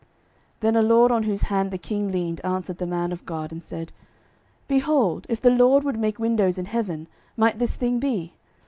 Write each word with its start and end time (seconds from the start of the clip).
12:007:002 0.01 0.09
Then 0.61 0.75
a 0.77 0.81
lord 0.81 1.11
on 1.11 1.21
whose 1.21 1.41
hand 1.43 1.69
the 1.69 1.77
king 1.77 2.11
leaned 2.11 2.43
answered 2.43 2.79
the 2.79 2.87
man 2.87 3.11
of 3.11 3.23
God, 3.23 3.51
and 3.51 3.63
said, 3.63 3.93
Behold, 4.67 5.27
if 5.29 5.39
the 5.39 5.51
LORD 5.51 5.83
would 5.83 5.99
make 5.99 6.17
windows 6.17 6.57
in 6.57 6.65
heaven, 6.65 7.07
might 7.37 7.59
this 7.59 7.75
thing 7.75 7.99
be? 7.99 8.33